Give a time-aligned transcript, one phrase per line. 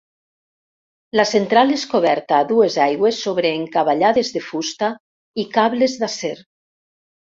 [1.19, 4.93] La central és coberta a dues aigües sobre encavallades de fusta
[5.45, 6.37] i cables d'acer.